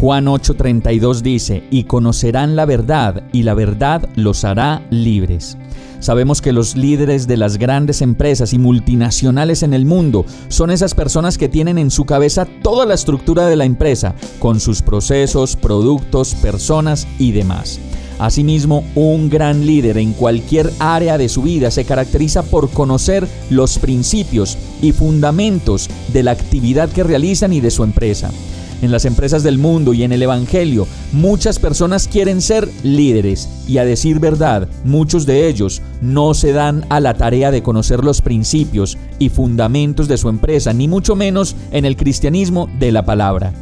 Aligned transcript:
Juan 0.00 0.26
8:32 0.26 1.22
dice, 1.22 1.62
y 1.70 1.84
conocerán 1.84 2.54
la 2.54 2.66
verdad, 2.66 3.22
y 3.32 3.44
la 3.44 3.54
verdad 3.54 4.06
los 4.14 4.44
hará 4.44 4.82
libres. 4.90 5.56
Sabemos 6.00 6.42
que 6.42 6.52
los 6.52 6.76
líderes 6.76 7.26
de 7.26 7.38
las 7.38 7.56
grandes 7.56 8.02
empresas 8.02 8.52
y 8.52 8.58
multinacionales 8.58 9.62
en 9.62 9.72
el 9.72 9.86
mundo 9.86 10.26
son 10.48 10.70
esas 10.70 10.94
personas 10.94 11.38
que 11.38 11.48
tienen 11.48 11.78
en 11.78 11.90
su 11.90 12.04
cabeza 12.04 12.46
toda 12.62 12.84
la 12.84 12.92
estructura 12.92 13.46
de 13.46 13.56
la 13.56 13.64
empresa, 13.64 14.14
con 14.38 14.60
sus 14.60 14.82
procesos, 14.82 15.56
productos, 15.56 16.34
personas 16.34 17.08
y 17.18 17.32
demás. 17.32 17.80
Asimismo, 18.18 18.84
un 18.94 19.30
gran 19.30 19.64
líder 19.64 19.96
en 19.96 20.12
cualquier 20.12 20.70
área 20.78 21.16
de 21.16 21.30
su 21.30 21.40
vida 21.42 21.70
se 21.70 21.86
caracteriza 21.86 22.42
por 22.42 22.68
conocer 22.68 23.26
los 23.48 23.78
principios 23.78 24.58
y 24.82 24.92
fundamentos 24.92 25.88
de 26.12 26.22
la 26.22 26.32
actividad 26.32 26.90
que 26.90 27.02
realizan 27.02 27.54
y 27.54 27.60
de 27.60 27.70
su 27.70 27.82
empresa 27.82 28.30
en 28.82 28.90
las 28.90 29.04
empresas 29.04 29.42
del 29.42 29.58
mundo 29.58 29.94
y 29.94 30.02
en 30.02 30.12
el 30.12 30.22
Evangelio, 30.22 30.86
muchas 31.12 31.58
personas 31.58 32.08
quieren 32.08 32.40
ser 32.40 32.68
líderes 32.82 33.48
y 33.66 33.78
a 33.78 33.84
decir 33.84 34.20
verdad, 34.20 34.68
muchos 34.84 35.26
de 35.26 35.48
ellos 35.48 35.82
no 36.00 36.34
se 36.34 36.52
dan 36.52 36.84
a 36.88 37.00
la 37.00 37.14
tarea 37.14 37.50
de 37.50 37.62
conocer 37.62 38.04
los 38.04 38.20
principios 38.20 38.96
y 39.18 39.28
fundamentos 39.28 40.08
de 40.08 40.18
su 40.18 40.28
empresa, 40.28 40.72
ni 40.72 40.88
mucho 40.88 41.16
menos 41.16 41.56
en 41.70 41.84
el 41.84 41.96
cristianismo 41.96 42.68
de 42.78 42.92
la 42.92 43.04
palabra. 43.04 43.52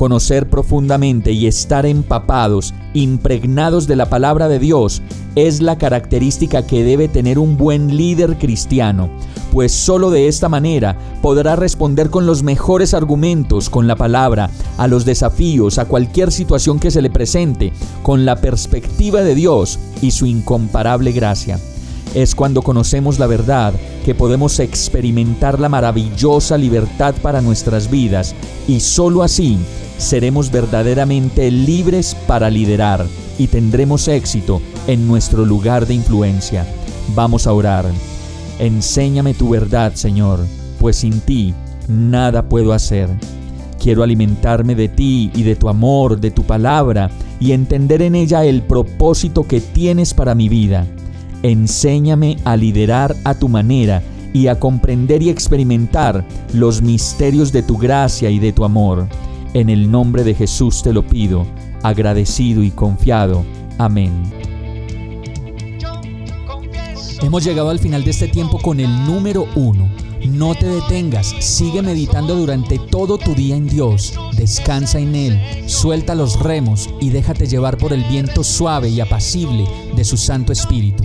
Conocer 0.00 0.48
profundamente 0.48 1.32
y 1.32 1.46
estar 1.46 1.84
empapados, 1.84 2.72
impregnados 2.94 3.86
de 3.86 3.96
la 3.96 4.08
palabra 4.08 4.48
de 4.48 4.58
Dios, 4.58 5.02
es 5.34 5.60
la 5.60 5.76
característica 5.76 6.66
que 6.66 6.82
debe 6.82 7.06
tener 7.06 7.38
un 7.38 7.58
buen 7.58 7.94
líder 7.94 8.38
cristiano 8.38 9.10
pues 9.52 9.72
solo 9.72 10.10
de 10.10 10.28
esta 10.28 10.48
manera 10.48 10.96
podrá 11.20 11.54
responder 11.54 12.08
con 12.08 12.24
los 12.24 12.42
mejores 12.42 12.94
argumentos, 12.94 13.68
con 13.68 13.86
la 13.86 13.96
palabra, 13.96 14.48
a 14.78 14.86
los 14.86 15.04
desafíos, 15.04 15.78
a 15.78 15.84
cualquier 15.84 16.32
situación 16.32 16.78
que 16.78 16.90
se 16.90 17.02
le 17.02 17.10
presente, 17.10 17.72
con 18.02 18.24
la 18.24 18.36
perspectiva 18.36 19.22
de 19.22 19.34
Dios 19.34 19.78
y 20.00 20.12
su 20.12 20.24
incomparable 20.24 21.12
gracia. 21.12 21.58
Es 22.14 22.34
cuando 22.34 22.62
conocemos 22.62 23.18
la 23.18 23.26
verdad 23.26 23.72
que 24.04 24.14
podemos 24.14 24.58
experimentar 24.58 25.60
la 25.60 25.68
maravillosa 25.68 26.58
libertad 26.58 27.14
para 27.22 27.40
nuestras 27.40 27.88
vidas 27.88 28.34
y 28.66 28.80
sólo 28.80 29.22
así 29.22 29.58
seremos 29.98 30.50
verdaderamente 30.50 31.50
libres 31.50 32.16
para 32.26 32.50
liderar 32.50 33.06
y 33.38 33.46
tendremos 33.46 34.08
éxito 34.08 34.60
en 34.86 35.06
nuestro 35.06 35.44
lugar 35.44 35.86
de 35.86 35.94
influencia. 35.94 36.66
Vamos 37.14 37.46
a 37.46 37.52
orar. 37.52 37.86
Enséñame 38.58 39.34
tu 39.34 39.50
verdad, 39.50 39.94
Señor, 39.94 40.40
pues 40.78 40.96
sin 40.96 41.20
ti 41.20 41.54
nada 41.88 42.48
puedo 42.48 42.72
hacer. 42.72 43.08
Quiero 43.78 44.02
alimentarme 44.02 44.74
de 44.74 44.88
ti 44.88 45.30
y 45.34 45.42
de 45.42 45.56
tu 45.56 45.68
amor, 45.68 46.20
de 46.20 46.30
tu 46.30 46.42
palabra, 46.42 47.10
y 47.38 47.52
entender 47.52 48.02
en 48.02 48.14
ella 48.14 48.44
el 48.44 48.62
propósito 48.62 49.44
que 49.44 49.60
tienes 49.60 50.12
para 50.12 50.34
mi 50.34 50.48
vida. 50.48 50.86
Enséñame 51.42 52.36
a 52.44 52.56
liderar 52.56 53.16
a 53.24 53.34
tu 53.34 53.48
manera 53.48 54.02
y 54.32 54.46
a 54.46 54.58
comprender 54.58 55.22
y 55.22 55.30
experimentar 55.30 56.26
los 56.52 56.82
misterios 56.82 57.52
de 57.52 57.62
tu 57.62 57.76
gracia 57.76 58.30
y 58.30 58.38
de 58.38 58.52
tu 58.52 58.64
amor. 58.64 59.08
En 59.54 59.68
el 59.68 59.90
nombre 59.90 60.22
de 60.22 60.34
Jesús 60.34 60.82
te 60.82 60.92
lo 60.92 61.06
pido, 61.06 61.46
agradecido 61.82 62.62
y 62.62 62.70
confiado. 62.70 63.44
Amén. 63.78 64.12
Hemos 67.22 67.44
llegado 67.44 67.70
al 67.70 67.78
final 67.78 68.04
de 68.04 68.10
este 68.10 68.28
tiempo 68.28 68.58
con 68.58 68.80
el 68.80 68.90
número 69.06 69.46
uno. 69.54 69.88
No 70.26 70.54
te 70.54 70.66
detengas, 70.66 71.34
sigue 71.40 71.80
meditando 71.80 72.34
durante 72.34 72.78
todo 72.78 73.16
tu 73.16 73.34
día 73.34 73.56
en 73.56 73.66
Dios, 73.66 74.12
descansa 74.36 74.98
en 74.98 75.14
Él, 75.14 75.40
suelta 75.66 76.14
los 76.14 76.38
remos 76.38 76.90
y 77.00 77.08
déjate 77.08 77.46
llevar 77.46 77.78
por 77.78 77.94
el 77.94 78.04
viento 78.04 78.44
suave 78.44 78.90
y 78.90 79.00
apacible 79.00 79.64
de 79.96 80.04
su 80.04 80.18
Santo 80.18 80.52
Espíritu. 80.52 81.04